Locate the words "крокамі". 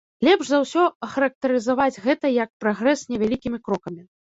3.69-4.01